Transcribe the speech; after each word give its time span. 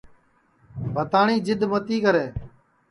بھتاٹؔیں 0.93 1.39
جِد 1.45 1.61
متی 1.71 1.97
کرے 2.03 2.25